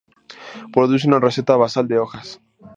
Produce 0.73 1.07
una 1.07 1.19
roseta 1.19 1.55
basal 1.57 1.87
de 1.87 1.99
hojas. 1.99 2.41